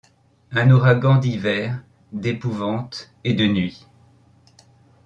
[0.51, 3.85] Un ouragan d’hiver, d’épouvante et de nuit